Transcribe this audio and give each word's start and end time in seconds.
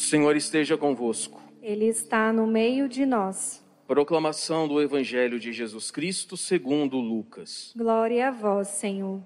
O 0.00 0.02
Senhor 0.02 0.34
esteja 0.34 0.78
convosco. 0.78 1.42
Ele 1.60 1.84
está 1.84 2.32
no 2.32 2.46
meio 2.46 2.88
de 2.88 3.04
nós. 3.04 3.62
Proclamação 3.86 4.66
do 4.66 4.80
Evangelho 4.80 5.38
de 5.38 5.52
Jesus 5.52 5.90
Cristo 5.90 6.38
segundo 6.38 6.96
Lucas. 6.96 7.74
Glória 7.76 8.28
a 8.28 8.30
vós, 8.30 8.68
Senhor. 8.68 9.22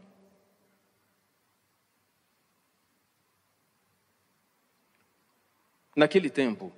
Naquele 5.95 6.29
tempo, 6.29 6.73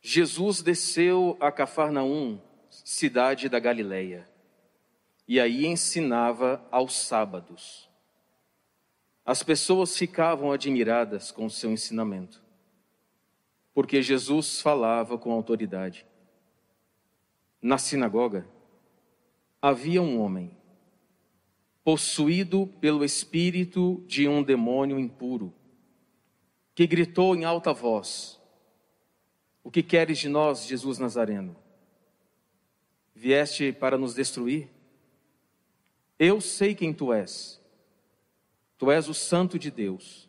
Jesus 0.00 0.62
desceu 0.62 1.36
a 1.40 1.50
Cafarnaum, 1.50 2.40
cidade 2.70 3.48
da 3.48 3.58
Galileia, 3.58 4.24
e 5.26 5.40
aí 5.40 5.66
ensinava 5.66 6.64
aos 6.70 6.94
sábados. 6.94 7.90
As 9.26 9.42
pessoas 9.42 9.96
ficavam 9.96 10.52
admiradas 10.52 11.32
com 11.32 11.44
o 11.44 11.50
seu 11.50 11.72
ensinamento, 11.72 12.46
porque 13.78 14.02
Jesus 14.02 14.60
falava 14.60 15.16
com 15.16 15.30
autoridade. 15.30 16.04
Na 17.62 17.78
sinagoga 17.78 18.44
havia 19.62 20.02
um 20.02 20.20
homem, 20.20 20.50
possuído 21.84 22.66
pelo 22.80 23.04
espírito 23.04 24.02
de 24.04 24.26
um 24.26 24.42
demônio 24.42 24.98
impuro, 24.98 25.54
que 26.74 26.88
gritou 26.88 27.36
em 27.36 27.44
alta 27.44 27.72
voz: 27.72 28.42
O 29.62 29.70
que 29.70 29.80
queres 29.80 30.18
de 30.18 30.28
nós, 30.28 30.66
Jesus 30.66 30.98
Nazareno? 30.98 31.54
Vieste 33.14 33.72
para 33.72 33.96
nos 33.96 34.12
destruir? 34.12 34.68
Eu 36.18 36.40
sei 36.40 36.74
quem 36.74 36.92
tu 36.92 37.12
és 37.12 37.62
Tu 38.76 38.90
és 38.90 39.08
o 39.08 39.14
Santo 39.14 39.56
de 39.56 39.70
Deus. 39.70 40.27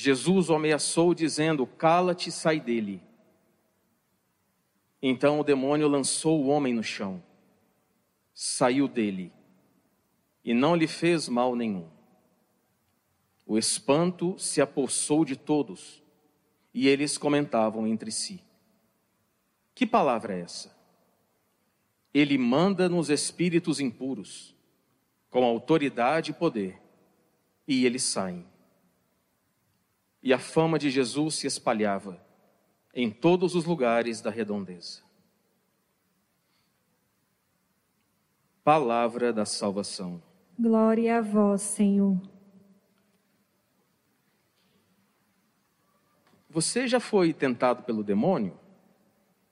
Jesus 0.00 0.48
o 0.48 0.54
ameaçou, 0.54 1.12
dizendo: 1.12 1.66
Cala-te 1.66 2.28
e 2.28 2.32
sai 2.32 2.60
dele. 2.60 3.02
Então 5.02 5.40
o 5.40 5.42
demônio 5.42 5.88
lançou 5.88 6.40
o 6.40 6.46
homem 6.46 6.72
no 6.72 6.84
chão, 6.84 7.20
saiu 8.32 8.86
dele 8.86 9.32
e 10.44 10.54
não 10.54 10.76
lhe 10.76 10.86
fez 10.86 11.28
mal 11.28 11.56
nenhum. 11.56 11.88
O 13.44 13.58
espanto 13.58 14.38
se 14.38 14.60
apossou 14.60 15.24
de 15.24 15.34
todos 15.34 16.00
e 16.72 16.86
eles 16.86 17.18
comentavam 17.18 17.84
entre 17.84 18.12
si: 18.12 18.40
Que 19.74 19.84
palavra 19.84 20.32
é 20.32 20.42
essa? 20.42 20.78
Ele 22.14 22.38
manda 22.38 22.88
nos 22.88 23.10
espíritos 23.10 23.80
impuros 23.80 24.54
com 25.28 25.42
autoridade 25.42 26.30
e 26.30 26.34
poder, 26.34 26.80
e 27.66 27.84
eles 27.84 28.04
saem. 28.04 28.46
E 30.22 30.32
a 30.32 30.38
fama 30.38 30.78
de 30.78 30.90
Jesus 30.90 31.36
se 31.36 31.46
espalhava 31.46 32.20
em 32.94 33.10
todos 33.10 33.54
os 33.54 33.64
lugares 33.64 34.20
da 34.20 34.30
redondeza. 34.30 35.02
Palavra 38.64 39.32
da 39.32 39.44
salvação. 39.44 40.22
Glória 40.58 41.18
a 41.18 41.20
vós, 41.20 41.62
Senhor. 41.62 42.20
Você 46.50 46.88
já 46.88 46.98
foi 46.98 47.32
tentado 47.32 47.84
pelo 47.84 48.02
demônio? 48.02 48.58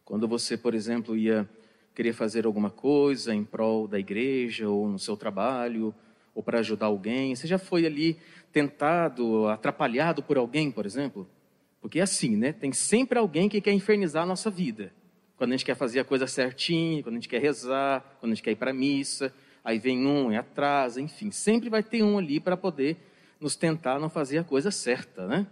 Quando 0.05 0.27
você, 0.27 0.56
por 0.56 0.75
exemplo, 0.75 1.17
ia 1.17 1.48
querer 1.95 2.12
fazer 2.12 2.47
alguma 2.47 2.70
coisa 2.70 3.34
em 3.34 3.45
prol 3.45 3.86
da 3.86 3.98
igreja 3.98 4.69
ou 4.69 4.89
no 4.89 4.98
seu 4.98 5.17
trabalho 5.17 5.95
ou 6.37 6.42
para 6.42 6.61
ajudar 6.61 6.87
alguém? 6.87 7.34
Você 7.34 7.47
já 7.47 7.59
foi 7.59 7.87
ali 7.87 8.19
tentado, 8.53 9.48
atrapalhado 9.48 10.23
por 10.23 10.37
alguém, 10.37 10.70
por 10.70 10.84
exemplo? 10.84 11.27
Porque 11.81 11.98
é 11.98 12.03
assim, 12.03 12.37
né? 12.37 12.53
Tem 12.53 12.73
sempre 12.73 13.19
alguém 13.19 13.48
que 13.48 13.59
quer 13.59 13.73
infernizar 13.73 14.25
a 14.25 14.27
nossa 14.27 14.51
vida. 14.51 14.92
Quando 15.39 15.53
a 15.53 15.57
gente 15.57 15.64
quer 15.64 15.75
fazer 15.75 15.98
a 16.01 16.05
coisa 16.05 16.27
certinha, 16.27 17.03
quando 17.03 17.14
a 17.14 17.19
gente 17.19 17.29
quer 17.29 17.41
rezar, 17.41 18.05
quando 18.20 18.33
a 18.33 18.35
gente 18.35 18.45
quer 18.45 18.51
ir 18.51 18.57
para 18.57 18.70
a 18.70 18.74
missa, 18.74 19.35
aí 19.64 19.79
vem 19.79 20.07
um 20.07 20.30
e 20.30 20.36
atrasa, 20.36 21.01
enfim, 21.01 21.30
sempre 21.30 21.70
vai 21.70 21.83
ter 21.83 22.02
um 22.02 22.19
ali 22.19 22.39
para 22.39 22.57
poder 22.57 22.98
nos 23.41 23.57
tentar 23.57 23.98
não 23.98 24.11
fazer 24.11 24.39
a 24.39 24.45
coisa 24.45 24.70
certa, 24.70 25.27
né? 25.27 25.47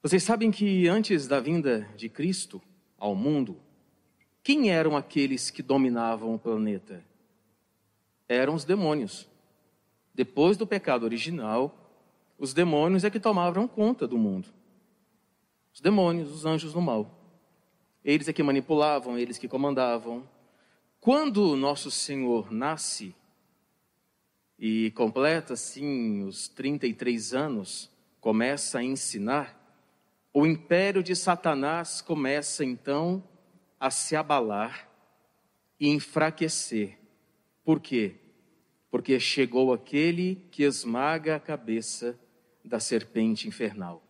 Vocês 0.00 0.22
sabem 0.22 0.50
que 0.50 0.86
antes 0.86 1.26
da 1.26 1.40
vinda 1.40 1.88
de 1.96 2.08
Cristo 2.08 2.62
ao 2.98 3.14
mundo, 3.14 3.56
quem 4.44 4.70
eram 4.70 4.96
aqueles 4.96 5.50
que 5.50 5.62
dominavam 5.62 6.34
o 6.34 6.38
planeta? 6.38 7.04
Eram 8.28 8.54
os 8.54 8.64
demônios. 8.64 9.31
Depois 10.14 10.56
do 10.56 10.66
pecado 10.66 11.04
original, 11.04 11.82
os 12.38 12.52
demônios 12.52 13.04
é 13.04 13.10
que 13.10 13.20
tomavam 13.20 13.66
conta 13.66 14.06
do 14.06 14.18
mundo. 14.18 14.48
Os 15.72 15.80
demônios, 15.80 16.30
os 16.30 16.44
anjos 16.44 16.72
do 16.72 16.80
mal. 16.80 17.18
Eles 18.04 18.28
é 18.28 18.32
que 18.32 18.42
manipulavam, 18.42 19.18
eles 19.18 19.38
que 19.38 19.48
comandavam. 19.48 20.28
Quando 21.00 21.56
nosso 21.56 21.90
Senhor 21.90 22.52
nasce 22.52 23.14
e 24.58 24.90
completa 24.92 25.54
assim 25.54 26.24
os 26.24 26.48
33 26.48 27.32
anos, 27.32 27.90
começa 28.20 28.78
a 28.78 28.84
ensinar, 28.84 29.58
o 30.32 30.46
império 30.46 31.02
de 31.02 31.14
Satanás 31.16 32.00
começa 32.00 32.64
então 32.64 33.22
a 33.78 33.90
se 33.90 34.14
abalar 34.14 34.88
e 35.78 35.88
enfraquecer. 35.88 36.98
Por 37.64 37.80
quê? 37.80 38.21
Porque 38.92 39.18
chegou 39.18 39.72
aquele 39.72 40.36
que 40.50 40.64
esmaga 40.64 41.34
a 41.34 41.40
cabeça 41.40 42.16
da 42.62 42.78
serpente 42.78 43.48
infernal. 43.48 44.04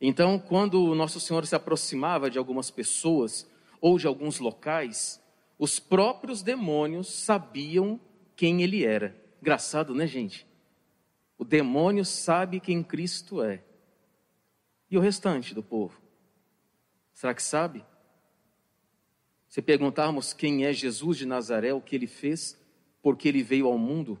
Então, 0.00 0.38
quando 0.38 0.80
o 0.84 0.94
nosso 0.94 1.18
Senhor 1.18 1.44
se 1.44 1.56
aproximava 1.56 2.30
de 2.30 2.38
algumas 2.38 2.70
pessoas 2.70 3.50
ou 3.80 3.98
de 3.98 4.06
alguns 4.06 4.38
locais, 4.38 5.20
os 5.58 5.80
próprios 5.80 6.40
demônios 6.40 7.08
sabiam 7.08 7.98
quem 8.36 8.62
ele 8.62 8.84
era. 8.84 9.20
Engraçado, 9.42 9.92
né, 9.92 10.06
gente? 10.06 10.46
O 11.36 11.44
demônio 11.44 12.04
sabe 12.04 12.60
quem 12.60 12.80
Cristo 12.80 13.42
é. 13.42 13.60
E 14.88 14.96
o 14.96 15.00
restante 15.00 15.52
do 15.52 15.64
povo? 15.64 16.00
Será 17.12 17.34
que 17.34 17.42
sabe? 17.42 17.84
Se 19.48 19.60
perguntarmos 19.60 20.32
quem 20.32 20.64
é 20.64 20.72
Jesus 20.72 21.18
de 21.18 21.26
Nazaré, 21.26 21.74
o 21.74 21.80
que 21.80 21.96
ele 21.96 22.06
fez, 22.06 22.56
por 23.04 23.18
que 23.18 23.28
ele 23.28 23.42
veio 23.42 23.66
ao 23.66 23.76
mundo, 23.76 24.18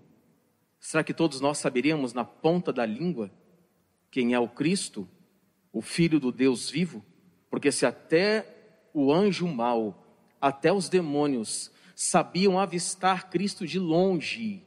será 0.78 1.02
que 1.02 1.14
todos 1.14 1.40
nós 1.40 1.56
saberíamos 1.56 2.12
na 2.12 2.22
ponta 2.22 2.70
da 2.70 2.84
língua 2.84 3.30
quem 4.10 4.34
é 4.34 4.38
o 4.38 4.46
Cristo, 4.46 5.08
o 5.72 5.80
Filho 5.80 6.20
do 6.20 6.30
Deus 6.30 6.68
vivo? 6.68 7.02
Porque 7.48 7.72
se 7.72 7.86
até 7.86 8.46
o 8.92 9.10
anjo 9.10 9.48
mau, 9.48 10.06
até 10.38 10.70
os 10.70 10.90
demônios 10.90 11.72
sabiam 11.96 12.58
avistar 12.58 13.30
Cristo 13.30 13.66
de 13.66 13.78
longe, 13.78 14.62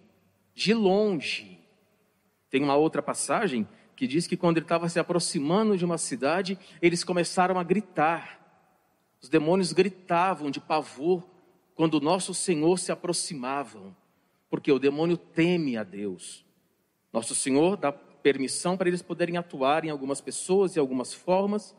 de 0.56 0.74
longe. 0.74 1.60
Tem 2.50 2.64
uma 2.64 2.76
outra 2.76 3.04
passagem 3.04 3.68
que 3.96 4.08
diz 4.08 4.26
que 4.26 4.36
quando 4.36 4.58
ele 4.58 4.66
estava 4.66 4.90
se 4.90 5.00
aproximando 5.00 5.78
de 5.78 5.86
uma 5.86 6.00
cidade, 6.00 6.58
eles 6.82 7.04
começaram 7.04 7.60
a 7.60 7.64
gritar. 7.64 8.40
Os 9.22 9.30
demônios 9.30 9.74
gritavam 9.74 10.50
de 10.50 10.60
pavor 10.60 11.24
quando 11.76 12.00
o 12.00 12.02
nosso 12.02 12.34
Senhor 12.34 12.80
se 12.80 12.92
aproximavam, 12.92 13.96
porque 14.50 14.72
o 14.72 14.80
demônio 14.80 15.18
teme 15.18 15.78
a 15.78 15.84
Deus. 15.84 16.46
Nosso 17.12 17.36
Senhor 17.36 17.78
dá 17.78 17.92
permissão 17.92 18.76
para 18.76 18.90
eles 18.90 19.02
poderem 19.02 19.38
atuar 19.38 19.86
em 19.86 19.90
algumas 19.90 20.20
pessoas 20.20 20.76
e 20.76 20.80
algumas 20.80 21.14
formas, 21.14 21.76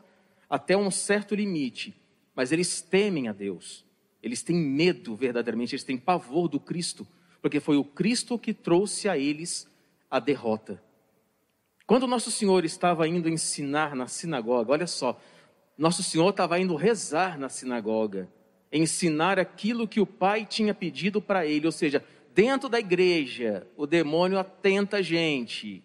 até 0.49 0.75
um 0.75 0.89
certo 0.89 1.35
limite, 1.35 1.95
mas 2.33 2.51
eles 2.51 2.81
temem 2.81 3.27
a 3.27 3.33
Deus. 3.33 3.85
Eles 4.21 4.41
têm 4.41 4.55
medo 4.55 5.15
verdadeiramente, 5.15 5.75
eles 5.75 5.83
têm 5.83 5.97
pavor 5.97 6.47
do 6.47 6.59
Cristo, 6.59 7.07
porque 7.41 7.59
foi 7.59 7.77
o 7.77 7.83
Cristo 7.83 8.37
que 8.37 8.53
trouxe 8.53 9.07
a 9.07 9.17
eles 9.17 9.69
a 10.09 10.19
derrota. 10.19 10.81
Quando 11.85 12.07
nosso 12.07 12.31
Senhor 12.31 12.65
estava 12.65 13.07
indo 13.07 13.29
ensinar 13.29 13.95
na 13.95 14.07
sinagoga, 14.07 14.71
olha 14.71 14.87
só, 14.87 15.19
nosso 15.77 16.03
Senhor 16.03 16.29
estava 16.29 16.59
indo 16.59 16.75
rezar 16.75 17.39
na 17.39 17.47
sinagoga, 17.47 18.29
ensinar 18.71 19.39
aquilo 19.39 19.87
que 19.87 20.01
o 20.01 20.05
Pai 20.05 20.45
tinha 20.45 20.73
pedido 20.73 21.21
para 21.21 21.45
ele, 21.45 21.65
ou 21.65 21.71
seja, 21.71 22.03
dentro 22.41 22.69
da 22.69 22.79
igreja, 22.79 23.67
o 23.75 23.85
demônio 23.85 24.39
atenta 24.39 24.97
a 24.97 25.01
gente. 25.01 25.83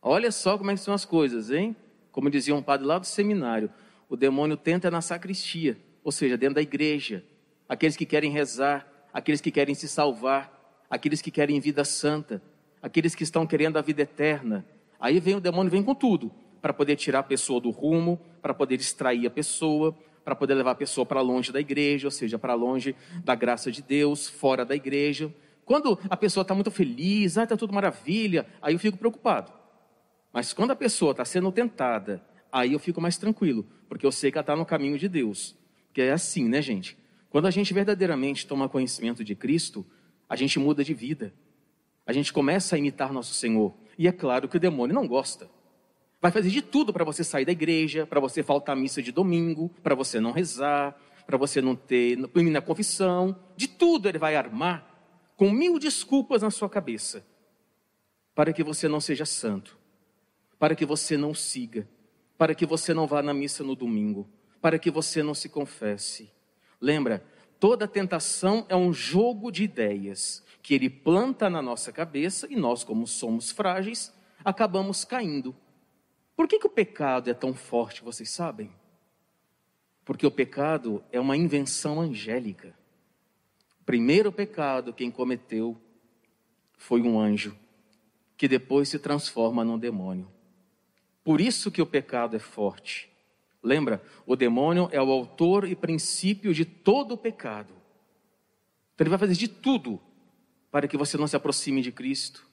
Olha 0.00 0.30
só 0.30 0.56
como 0.56 0.70
é 0.70 0.74
que 0.74 0.80
são 0.80 0.94
as 0.94 1.04
coisas, 1.04 1.50
hein? 1.50 1.74
Como 2.12 2.30
dizia 2.30 2.54
um 2.54 2.62
padre 2.62 2.86
lá 2.86 3.00
do 3.00 3.06
seminário, 3.06 3.68
o 4.08 4.16
demônio 4.16 4.56
tenta 4.56 4.92
na 4.92 5.00
sacristia, 5.00 5.76
ou 6.04 6.12
seja, 6.12 6.38
dentro 6.38 6.54
da 6.54 6.62
igreja. 6.62 7.24
Aqueles 7.68 7.96
que 7.96 8.06
querem 8.06 8.30
rezar, 8.30 8.86
aqueles 9.12 9.40
que 9.40 9.50
querem 9.50 9.74
se 9.74 9.88
salvar, 9.88 10.86
aqueles 10.88 11.20
que 11.20 11.32
querem 11.32 11.58
vida 11.58 11.84
santa, 11.84 12.40
aqueles 12.80 13.16
que 13.16 13.24
estão 13.24 13.44
querendo 13.44 13.76
a 13.76 13.82
vida 13.82 14.02
eterna. 14.02 14.64
Aí 15.00 15.18
vem 15.18 15.34
o 15.34 15.40
demônio, 15.40 15.68
vem 15.68 15.82
com 15.82 15.96
tudo 15.96 16.30
para 16.62 16.72
poder 16.72 16.94
tirar 16.94 17.18
a 17.18 17.24
pessoa 17.24 17.60
do 17.60 17.70
rumo, 17.70 18.20
para 18.40 18.54
poder 18.54 18.76
distrair 18.76 19.26
a 19.26 19.30
pessoa, 19.30 19.98
para 20.24 20.34
poder 20.34 20.54
levar 20.54 20.72
a 20.72 20.74
pessoa 20.74 21.04
para 21.04 21.20
longe 21.20 21.52
da 21.52 21.60
igreja, 21.60 22.06
ou 22.06 22.10
seja, 22.10 22.38
para 22.38 22.54
longe 22.54 22.94
da 23.24 23.34
graça 23.34 23.70
de 23.70 23.82
Deus, 23.82 24.28
fora 24.28 24.64
da 24.64 24.74
igreja. 24.74 25.34
Quando 25.64 25.98
a 26.08 26.16
pessoa 26.16 26.42
está 26.42 26.54
muito 26.54 26.70
feliz, 26.70 27.38
ah, 27.38 27.44
está 27.44 27.56
tudo 27.56 27.72
maravilha, 27.72 28.46
aí 28.60 28.74
eu 28.74 28.78
fico 28.78 28.98
preocupado. 28.98 29.52
Mas 30.32 30.52
quando 30.52 30.70
a 30.70 30.76
pessoa 30.76 31.12
está 31.12 31.24
sendo 31.24 31.50
tentada, 31.50 32.22
aí 32.52 32.72
eu 32.72 32.78
fico 32.78 33.00
mais 33.00 33.16
tranquilo, 33.16 33.66
porque 33.88 34.06
eu 34.06 34.12
sei 34.12 34.30
que 34.30 34.38
ela 34.38 34.42
está 34.42 34.56
no 34.56 34.66
caminho 34.66 34.98
de 34.98 35.08
Deus. 35.08 35.56
Porque 35.86 36.02
é 36.02 36.12
assim, 36.12 36.48
né, 36.48 36.62
gente? 36.62 36.96
Quando 37.28 37.46
a 37.46 37.50
gente 37.50 37.72
verdadeiramente 37.72 38.46
toma 38.46 38.68
conhecimento 38.68 39.24
de 39.24 39.34
Cristo, 39.34 39.86
a 40.28 40.36
gente 40.36 40.58
muda 40.58 40.84
de 40.84 40.94
vida. 40.94 41.32
A 42.06 42.12
gente 42.12 42.32
começa 42.32 42.74
a 42.74 42.78
imitar 42.78 43.12
nosso 43.12 43.34
Senhor. 43.34 43.74
E 43.96 44.08
é 44.08 44.12
claro 44.12 44.48
que 44.48 44.56
o 44.56 44.60
demônio 44.60 44.94
não 44.94 45.06
gosta. 45.06 45.48
Vai 46.20 46.30
fazer 46.30 46.50
de 46.50 46.60
tudo 46.60 46.92
para 46.92 47.04
você 47.04 47.24
sair 47.24 47.44
da 47.44 47.52
igreja, 47.52 48.06
para 48.06 48.20
você 48.20 48.42
faltar 48.42 48.76
à 48.76 48.78
missa 48.78 49.02
de 49.02 49.10
domingo, 49.10 49.70
para 49.82 49.94
você 49.94 50.20
não 50.20 50.32
rezar, 50.32 50.94
para 51.26 51.38
você 51.38 51.62
não 51.62 51.74
ter 51.74 52.18
na 52.34 52.60
confissão. 52.60 53.36
De 53.56 53.66
tudo 53.66 54.08
ele 54.08 54.18
vai 54.18 54.36
armar 54.36 54.86
com 55.36 55.50
mil 55.50 55.78
desculpas 55.78 56.42
na 56.42 56.50
sua 56.50 56.68
cabeça 56.68 57.24
para 58.34 58.52
que 58.52 58.62
você 58.62 58.88
não 58.88 59.00
seja 59.00 59.26
santo, 59.26 59.78
para 60.58 60.74
que 60.74 60.84
você 60.84 61.16
não 61.16 61.34
siga, 61.34 61.88
para 62.38 62.54
que 62.54 62.64
você 62.64 62.94
não 62.94 63.06
vá 63.06 63.22
na 63.22 63.34
missa 63.34 63.62
no 63.62 63.74
domingo, 63.74 64.28
para 64.60 64.78
que 64.78 64.90
você 64.90 65.22
não 65.22 65.34
se 65.34 65.48
confesse. 65.48 66.30
Lembra, 66.80 67.24
toda 67.58 67.88
tentação 67.88 68.64
é 68.68 68.76
um 68.76 68.92
jogo 68.92 69.50
de 69.50 69.64
ideias 69.64 70.44
que 70.62 70.74
ele 70.74 70.88
planta 70.88 71.50
na 71.50 71.60
nossa 71.60 71.92
cabeça 71.92 72.46
e 72.50 72.56
nós, 72.56 72.84
como 72.84 73.06
somos 73.06 73.50
frágeis, 73.50 74.12
acabamos 74.44 75.04
caindo. 75.04 75.54
Por 76.40 76.48
que, 76.48 76.58
que 76.58 76.66
o 76.66 76.70
pecado 76.70 77.28
é 77.28 77.34
tão 77.34 77.52
forte, 77.52 78.02
vocês 78.02 78.30
sabem? 78.30 78.72
Porque 80.06 80.26
o 80.26 80.30
pecado 80.30 81.04
é 81.12 81.20
uma 81.20 81.36
invenção 81.36 82.00
angélica. 82.00 82.74
O 83.78 83.84
primeiro 83.84 84.32
pecado 84.32 84.94
quem 84.94 85.10
cometeu 85.10 85.76
foi 86.78 87.02
um 87.02 87.20
anjo, 87.20 87.54
que 88.38 88.48
depois 88.48 88.88
se 88.88 88.98
transforma 88.98 89.62
num 89.62 89.78
demônio. 89.78 90.32
Por 91.22 91.42
isso 91.42 91.70
que 91.70 91.82
o 91.82 91.86
pecado 91.86 92.34
é 92.34 92.38
forte. 92.38 93.10
Lembra, 93.62 94.02
o 94.24 94.34
demônio 94.34 94.88
é 94.92 95.02
o 95.02 95.10
autor 95.10 95.68
e 95.68 95.76
princípio 95.76 96.54
de 96.54 96.64
todo 96.64 97.12
o 97.12 97.18
pecado. 97.18 97.74
Então 98.94 99.04
ele 99.04 99.10
vai 99.10 99.18
fazer 99.18 99.34
de 99.34 99.46
tudo 99.46 100.00
para 100.70 100.88
que 100.88 100.96
você 100.96 101.18
não 101.18 101.26
se 101.26 101.36
aproxime 101.36 101.82
de 101.82 101.92
Cristo, 101.92 102.48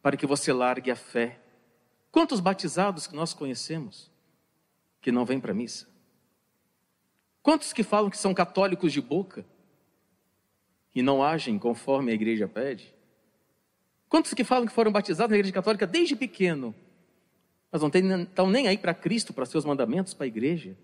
para 0.00 0.16
que 0.16 0.24
você 0.24 0.54
largue 0.54 0.90
a 0.90 0.96
fé, 0.96 1.42
Quantos 2.16 2.40
batizados 2.40 3.06
que 3.06 3.14
nós 3.14 3.34
conhecemos 3.34 4.10
que 5.02 5.12
não 5.12 5.26
vêm 5.26 5.38
para 5.38 5.52
a 5.52 5.54
missa? 5.54 5.86
Quantos 7.42 7.74
que 7.74 7.82
falam 7.82 8.08
que 8.08 8.16
são 8.16 8.32
católicos 8.32 8.90
de 8.90 9.02
boca 9.02 9.44
e 10.94 11.02
não 11.02 11.22
agem 11.22 11.58
conforme 11.58 12.10
a 12.10 12.14
igreja 12.14 12.48
pede? 12.48 12.94
Quantos 14.08 14.32
que 14.32 14.44
falam 14.44 14.66
que 14.66 14.72
foram 14.72 14.90
batizados 14.90 15.30
na 15.30 15.36
igreja 15.36 15.52
católica 15.52 15.86
desde 15.86 16.16
pequeno, 16.16 16.74
mas 17.70 17.82
não 17.82 17.90
estão 18.22 18.48
nem 18.48 18.66
aí 18.66 18.78
para 18.78 18.94
Cristo, 18.94 19.34
para 19.34 19.44
seus 19.44 19.66
mandamentos, 19.66 20.14
para 20.14 20.24
a 20.24 20.26
igreja? 20.26 20.74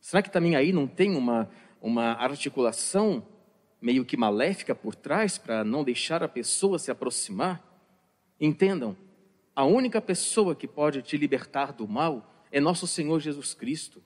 Será 0.00 0.22
que 0.22 0.30
também 0.30 0.54
aí 0.54 0.72
não 0.72 0.86
tem 0.86 1.16
uma, 1.16 1.50
uma 1.80 2.12
articulação 2.12 3.26
meio 3.80 4.04
que 4.04 4.16
maléfica 4.16 4.76
por 4.76 4.94
trás 4.94 5.36
para 5.36 5.64
não 5.64 5.82
deixar 5.82 6.22
a 6.22 6.28
pessoa 6.28 6.78
se 6.78 6.88
aproximar? 6.88 7.60
Entendam, 8.40 8.96
a 9.54 9.64
única 9.64 10.00
pessoa 10.00 10.54
que 10.54 10.66
pode 10.66 11.02
te 11.02 11.16
libertar 11.16 11.72
do 11.72 11.86
mal 11.86 12.44
é 12.50 12.60
nosso 12.60 12.86
Senhor 12.86 13.20
Jesus 13.20 13.54
Cristo. 13.54 14.02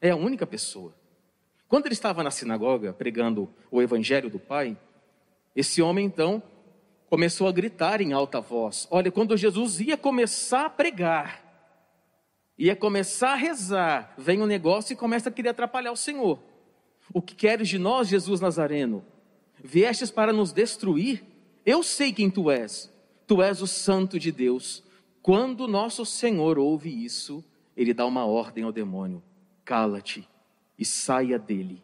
É 0.00 0.10
a 0.10 0.16
única 0.16 0.46
pessoa. 0.46 0.94
Quando 1.68 1.86
ele 1.86 1.94
estava 1.94 2.22
na 2.22 2.30
sinagoga 2.30 2.92
pregando 2.92 3.48
o 3.70 3.80
evangelho 3.80 4.28
do 4.28 4.38
Pai, 4.38 4.76
esse 5.54 5.80
homem 5.80 6.06
então 6.06 6.42
começou 7.08 7.48
a 7.48 7.52
gritar 7.52 8.00
em 8.00 8.12
alta 8.12 8.40
voz. 8.40 8.86
Olha, 8.90 9.10
quando 9.10 9.36
Jesus 9.36 9.80
ia 9.80 9.96
começar 9.96 10.66
a 10.66 10.70
pregar, 10.70 11.44
ia 12.58 12.76
começar 12.76 13.32
a 13.32 13.36
rezar, 13.36 14.14
vem 14.18 14.42
um 14.42 14.46
negócio 14.46 14.92
e 14.92 14.96
começa 14.96 15.28
a 15.28 15.32
querer 15.32 15.50
atrapalhar 15.50 15.92
o 15.92 15.96
Senhor. 15.96 16.38
O 17.12 17.22
que 17.22 17.34
queres 17.34 17.68
de 17.68 17.78
nós, 17.78 18.08
Jesus 18.08 18.40
Nazareno? 18.40 19.04
Viestes 19.62 20.10
para 20.10 20.32
nos 20.32 20.52
destruir? 20.52 21.24
Eu 21.64 21.82
sei 21.82 22.12
quem 22.12 22.30
tu 22.30 22.50
és. 22.50 22.92
Tu 23.26 23.42
és 23.42 23.60
o 23.60 23.66
Santo 23.66 24.18
de 24.18 24.30
Deus. 24.30 24.82
Quando 25.22 25.68
nosso 25.68 26.06
Senhor 26.06 26.58
ouve 26.58 27.04
isso, 27.04 27.44
ele 27.76 27.92
dá 27.92 28.06
uma 28.06 28.24
ordem 28.24 28.64
ao 28.64 28.72
demônio: 28.72 29.22
cala-te 29.64 30.28
e 30.78 30.84
saia 30.84 31.38
dele. 31.38 31.82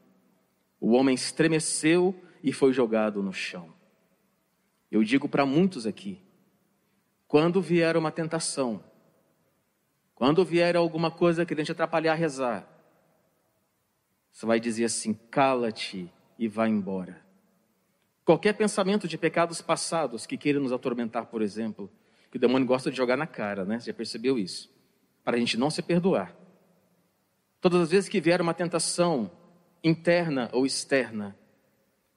O 0.80 0.92
homem 0.92 1.14
estremeceu 1.14 2.14
e 2.42 2.52
foi 2.52 2.72
jogado 2.72 3.22
no 3.22 3.32
chão. 3.32 3.72
Eu 4.90 5.02
digo 5.02 5.28
para 5.28 5.44
muitos 5.44 5.86
aqui: 5.86 6.20
quando 7.26 7.60
vier 7.60 7.96
uma 7.96 8.10
tentação, 8.10 8.82
quando 10.14 10.44
vier 10.44 10.76
alguma 10.76 11.10
coisa 11.10 11.44
que 11.44 11.54
te 11.54 11.72
atrapalhar 11.72 12.12
a 12.12 12.16
rezar, 12.16 12.66
você 14.32 14.46
vai 14.46 14.58
dizer 14.58 14.84
assim: 14.84 15.12
cala-te 15.30 16.10
e 16.38 16.48
vá 16.48 16.68
embora. 16.68 17.24
Qualquer 18.24 18.54
pensamento 18.54 19.06
de 19.06 19.16
pecados 19.16 19.60
passados 19.60 20.26
que 20.26 20.36
queira 20.36 20.58
nos 20.58 20.72
atormentar, 20.72 21.26
por 21.26 21.42
exemplo, 21.42 21.90
que 22.36 22.38
o 22.38 22.40
demônio 22.40 22.68
gosta 22.68 22.90
de 22.90 22.96
jogar 22.98 23.16
na 23.16 23.26
cara, 23.26 23.64
né? 23.64 23.80
Você 23.80 23.86
já 23.86 23.94
percebeu 23.94 24.38
isso? 24.38 24.70
Para 25.24 25.38
a 25.38 25.40
gente 25.40 25.56
não 25.56 25.70
se 25.70 25.80
perdoar. 25.80 26.36
Todas 27.62 27.80
as 27.80 27.90
vezes 27.90 28.10
que 28.10 28.20
vier 28.20 28.42
uma 28.42 28.52
tentação 28.52 29.30
interna 29.82 30.50
ou 30.52 30.66
externa, 30.66 31.34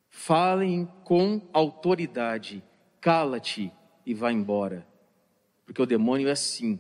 falem 0.09 0.85
com 1.05 1.41
autoridade, 1.53 2.61
cala-te 2.99 3.71
e 4.05 4.13
vá 4.13 4.29
embora. 4.29 4.85
Porque 5.65 5.81
o 5.81 5.85
demônio 5.85 6.27
é 6.27 6.31
assim, 6.31 6.77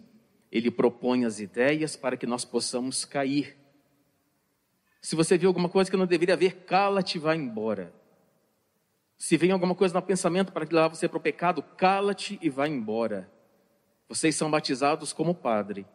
ele 0.51 0.69
propõe 0.69 1.23
as 1.23 1.39
ideias 1.39 1.95
para 1.95 2.17
que 2.17 2.27
nós 2.27 2.43
possamos 2.43 3.05
cair. 3.05 3.55
Se 5.01 5.15
você 5.15 5.37
vê 5.37 5.47
alguma 5.47 5.69
coisa 5.69 5.89
que 5.89 5.95
não 5.95 6.05
deveria 6.05 6.35
ver, 6.35 6.65
cala-te 6.65 7.15
e 7.15 7.21
vá 7.21 7.33
embora. 7.33 7.93
Se 9.19 9.35
vem 9.35 9.51
alguma 9.51 9.75
coisa 9.75 9.93
no 9.93 10.01
pensamento 10.01 10.53
para 10.53 10.63
levar 10.63 10.87
você 10.87 11.05
para 11.05 11.17
o 11.17 11.21
pecado, 11.21 11.61
cala-te 11.61 12.39
e 12.41 12.49
vá 12.49 12.69
embora. 12.69 13.29
Vocês 14.07 14.33
são 14.33 14.49
batizados 14.49 15.11
como 15.11 15.35
padre. 15.35 15.85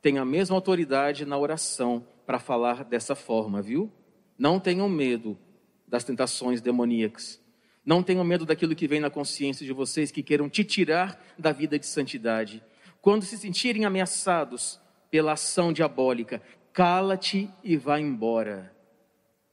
Tem 0.00 0.16
a 0.16 0.24
mesma 0.24 0.56
autoridade 0.56 1.26
na 1.26 1.36
oração 1.36 2.06
para 2.24 2.38
falar 2.38 2.82
dessa 2.84 3.14
forma, 3.14 3.60
viu? 3.60 3.92
Não 4.38 4.58
tenham 4.58 4.88
medo 4.88 5.38
das 5.86 6.04
tentações 6.04 6.62
demoníacas. 6.62 7.38
Não 7.84 8.02
tenham 8.02 8.24
medo 8.24 8.46
daquilo 8.46 8.74
que 8.74 8.88
vem 8.88 8.98
na 8.98 9.10
consciência 9.10 9.66
de 9.66 9.74
vocês 9.74 10.10
que 10.10 10.22
queiram 10.22 10.48
te 10.48 10.64
tirar 10.64 11.22
da 11.38 11.52
vida 11.52 11.78
de 11.78 11.84
santidade. 11.84 12.64
Quando 13.02 13.26
se 13.26 13.36
sentirem 13.36 13.84
ameaçados 13.84 14.80
pela 15.10 15.32
ação 15.32 15.70
diabólica, 15.70 16.40
cala-te 16.72 17.50
e 17.62 17.76
vá 17.76 18.00
embora. 18.00 18.74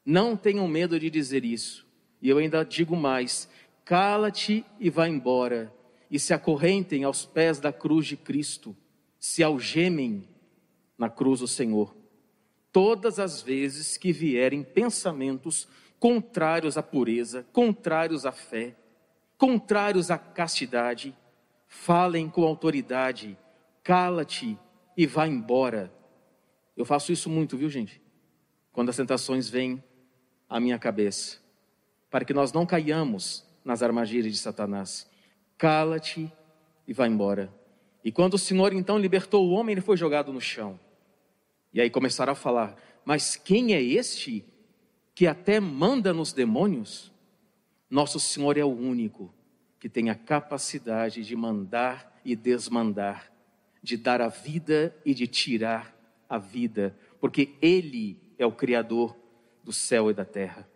Não 0.05 0.37
tenham 0.37 0.65
medo 0.65 0.97
de 0.97 1.09
dizer 1.09 1.43
isso. 1.43 1.86
E 2.21 2.29
eu 2.29 2.37
ainda 2.37 2.63
digo 2.63 2.95
mais: 2.95 3.49
cala-te 3.85 4.65
e 4.79 4.89
vá 4.89 5.07
embora, 5.07 5.73
e 6.09 6.19
se 6.19 6.33
acorrentem 6.33 7.03
aos 7.03 7.25
pés 7.25 7.59
da 7.59 7.71
cruz 7.71 8.05
de 8.05 8.17
Cristo, 8.17 8.75
se 9.19 9.43
algemem 9.43 10.27
na 10.97 11.09
cruz 11.09 11.39
do 11.39 11.47
Senhor. 11.47 11.95
Todas 12.71 13.19
as 13.19 13.41
vezes 13.41 13.97
que 13.97 14.11
vierem 14.11 14.63
pensamentos 14.63 15.67
contrários 15.99 16.77
à 16.77 16.83
pureza, 16.83 17.45
contrários 17.51 18.25
à 18.25 18.31
fé, 18.31 18.75
contrários 19.37 20.11
à 20.11 20.17
castidade, 20.17 21.15
falem 21.67 22.29
com 22.29 22.43
autoridade, 22.43 23.37
cala-te 23.83 24.57
e 24.95 25.05
vá 25.05 25.27
embora. 25.27 25.91
Eu 26.75 26.85
faço 26.85 27.11
isso 27.11 27.29
muito, 27.29 27.57
viu, 27.57 27.69
gente? 27.69 28.01
Quando 28.71 28.89
as 28.89 28.95
tentações 28.95 29.49
vêm 29.49 29.83
à 30.47 30.59
minha 30.59 30.77
cabeça 30.77 31.46
para 32.09 32.25
que 32.25 32.33
nós 32.33 32.51
não 32.51 32.65
caiamos 32.65 33.45
nas 33.63 33.83
armadilhas 33.83 34.31
de 34.31 34.37
Satanás. 34.39 35.09
Cala-te 35.57 36.31
e 36.87 36.93
vá 36.93 37.07
embora. 37.07 37.53
E 38.03 38.11
quando 38.11 38.35
o 38.35 38.39
Senhor 38.39 38.73
então 38.73 38.97
libertou 38.97 39.47
o 39.47 39.51
homem, 39.51 39.73
ele 39.73 39.81
foi 39.81 39.97
jogado 39.97 40.31
no 40.31 40.39
chão. 40.39 40.79
E 41.73 41.81
aí 41.81 41.89
começaram 41.89 42.31
a 42.31 42.35
falar: 42.35 42.75
Mas 43.03 43.35
quem 43.35 43.73
é 43.73 43.81
este 43.81 44.45
que 45.13 45.27
até 45.27 45.59
manda 45.59 46.13
nos 46.13 46.31
demônios? 46.31 47.11
Nosso 47.89 48.19
Senhor 48.19 48.57
é 48.57 48.63
o 48.63 48.69
único 48.69 49.33
que 49.79 49.89
tem 49.89 50.09
a 50.09 50.15
capacidade 50.15 51.23
de 51.23 51.35
mandar 51.35 52.19
e 52.23 52.35
desmandar, 52.35 53.31
de 53.81 53.95
dar 53.95 54.21
a 54.21 54.27
vida 54.27 54.95
e 55.05 55.13
de 55.13 55.27
tirar 55.27 55.95
a 56.29 56.37
vida, 56.37 56.97
porque 57.19 57.55
Ele 57.61 58.19
é 58.37 58.45
o 58.45 58.51
Criador 58.51 59.15
do 59.63 59.71
céu 59.71 60.09
e 60.09 60.13
da 60.13 60.25
terra. 60.25 60.67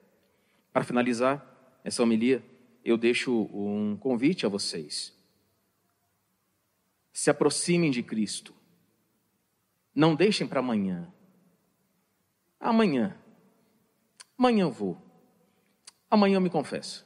Para 0.71 0.83
finalizar 0.83 1.45
essa 1.83 2.01
homilia, 2.01 2.43
eu 2.83 2.97
deixo 2.97 3.49
um 3.53 3.97
convite 3.97 4.45
a 4.45 4.49
vocês. 4.49 5.13
Se 7.11 7.29
aproximem 7.29 7.91
de 7.91 8.01
Cristo. 8.01 8.53
Não 9.93 10.15
deixem 10.15 10.47
para 10.47 10.59
amanhã. 10.59 11.11
Amanhã. 12.59 13.17
Amanhã 14.37 14.63
eu 14.63 14.71
vou. 14.71 14.97
Amanhã 16.09 16.37
eu 16.37 16.41
me 16.41 16.49
confesso. 16.49 17.05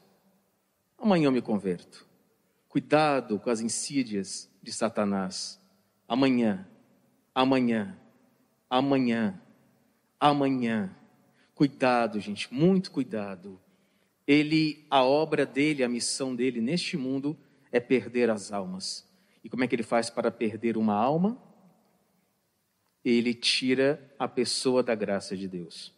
Amanhã 0.97 1.27
eu 1.27 1.31
me 1.31 1.41
converto. 1.41 2.07
Cuidado 2.69 3.39
com 3.39 3.49
as 3.49 3.61
insídias 3.61 4.49
de 4.61 4.71
Satanás. 4.71 5.59
amanhã, 6.07 6.67
amanhã, 7.33 7.97
amanhã, 8.69 9.41
amanhã. 10.19 10.95
Cuidado, 11.55 12.19
gente, 12.19 12.53
muito 12.53 12.91
cuidado. 12.91 13.57
Ele, 14.27 14.85
a 14.89 15.03
obra 15.03 15.45
dele, 15.45 15.85
a 15.85 15.89
missão 15.89 16.35
dele 16.35 16.59
neste 16.59 16.97
mundo 16.97 17.37
é 17.71 17.79
perder 17.79 18.29
as 18.29 18.51
almas. 18.51 19.07
E 19.41 19.49
como 19.49 19.63
é 19.63 19.67
que 19.67 19.73
ele 19.73 19.83
faz 19.83 20.09
para 20.09 20.29
perder 20.29 20.75
uma 20.75 20.93
alma? 20.93 21.41
Ele 23.05 23.33
tira 23.33 24.13
a 24.19 24.27
pessoa 24.27 24.83
da 24.83 24.93
graça 24.95 25.37
de 25.37 25.47
Deus. 25.47 25.93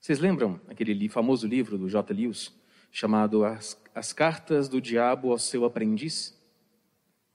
Vocês 0.00 0.18
lembram 0.18 0.58
aquele 0.66 1.08
famoso 1.08 1.46
livro 1.46 1.76
do 1.76 1.88
J. 1.90 2.14
Lewis, 2.14 2.50
chamado 2.90 3.44
As, 3.44 3.78
As 3.94 4.12
Cartas 4.12 4.68
do 4.68 4.80
Diabo 4.80 5.32
ao 5.32 5.38
Seu 5.38 5.66
Aprendiz? 5.66 6.34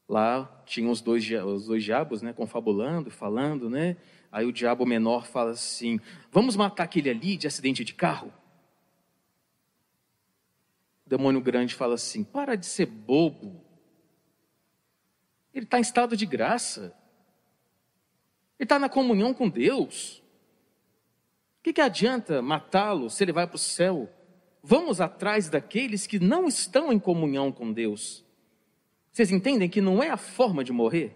Lá 0.07 0.63
tinham 0.65 0.89
os 0.89 1.01
dois, 1.01 1.29
os 1.29 1.65
dois 1.65 1.83
diabos, 1.83 2.21
né, 2.21 2.31
confabulando, 2.31 3.11
falando, 3.11 3.69
né? 3.69 3.97
Aí 4.31 4.45
o 4.45 4.53
diabo 4.53 4.85
menor 4.85 5.25
fala 5.25 5.51
assim: 5.51 5.99
Vamos 6.31 6.55
matar 6.55 6.83
aquele 6.83 7.09
ali 7.09 7.35
de 7.35 7.47
acidente 7.47 7.83
de 7.83 7.93
carro? 7.93 8.31
O 11.05 11.09
demônio 11.09 11.41
grande 11.41 11.75
fala 11.75 11.95
assim: 11.95 12.23
Para 12.23 12.55
de 12.55 12.65
ser 12.65 12.85
bobo. 12.85 13.65
Ele 15.53 15.65
está 15.65 15.77
em 15.77 15.81
estado 15.81 16.15
de 16.15 16.25
graça. 16.25 16.95
Ele 18.59 18.65
está 18.65 18.77
na 18.77 18.89
comunhão 18.89 19.33
com 19.33 19.49
Deus. 19.49 20.23
O 21.59 21.63
que, 21.63 21.73
que 21.73 21.81
adianta 21.81 22.41
matá-lo 22.41 23.09
se 23.09 23.23
ele 23.23 23.33
vai 23.33 23.45
para 23.45 23.55
o 23.55 23.59
céu? 23.59 24.09
Vamos 24.61 25.01
atrás 25.01 25.49
daqueles 25.49 26.07
que 26.07 26.19
não 26.19 26.47
estão 26.47 26.93
em 26.93 26.99
comunhão 26.99 27.51
com 27.51 27.73
Deus. 27.73 28.26
Vocês 29.17 29.31
entendem 29.31 29.67
que 29.67 29.81
não 29.81 30.03
é 30.03 30.11
a 30.11 30.15
forma 30.15 30.63
de 30.63 30.71
morrer, 30.71 31.11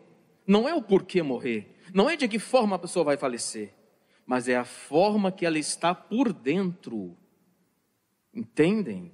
não 0.47 0.67
é 0.67 0.73
o 0.73 0.81
porquê 0.81 1.21
morrer, 1.21 1.77
não 1.93 2.09
é 2.09 2.17
de 2.17 2.27
que 2.27 2.39
forma 2.39 2.75
a 2.75 2.79
pessoa 2.79 3.05
vai 3.05 3.15
falecer, 3.15 3.75
mas 4.25 4.47
é 4.47 4.55
a 4.55 4.65
forma 4.65 5.31
que 5.31 5.45
ela 5.45 5.59
está 5.59 5.93
por 5.93 6.33
dentro. 6.33 7.15
Entendem? 8.33 9.11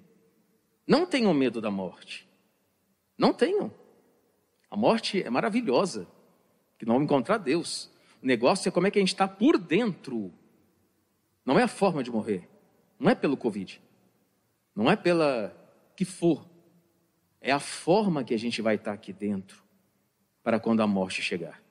Não 0.88 1.06
tenham 1.06 1.34
medo 1.34 1.60
da 1.60 1.70
morte. 1.70 2.30
Não 3.18 3.34
tenham. 3.34 3.74
A 4.72 4.78
morte 4.78 5.22
é 5.22 5.30
maravilhosa, 5.30 6.08
que 6.80 6.86
não 6.86 6.94
vamos 6.94 7.08
encontrar 7.08 7.40
Deus. 7.40 7.92
O 8.24 8.26
negócio 8.26 8.70
é 8.70 8.72
como 8.72 8.88
é 8.88 8.92
que 8.92 9.00
a 9.00 9.02
gente 9.02 9.14
está 9.14 9.28
por 9.28 9.58
dentro. 9.58 10.34
Não 11.46 11.60
é 11.60 11.64
a 11.64 11.68
forma 11.68 12.02
de 12.02 12.10
morrer. 12.10 12.48
Não 12.98 13.12
é 13.12 13.16
pelo 13.16 13.36
Covid. 13.36 13.82
Não 14.74 14.90
é 14.90 14.96
pela 14.96 15.54
que 15.94 16.06
for. 16.06 16.48
É 17.48 17.52
a 17.54 17.62
forma 17.62 18.26
que 18.26 18.34
a 18.34 18.38
gente 18.38 18.62
vai 18.62 18.76
estar 18.76 18.92
aqui 18.92 19.14
dentro 19.14 19.64
para 20.44 20.60
quando 20.60 20.82
a 20.82 20.88
morte 20.88 21.22
chegar. 21.22 21.64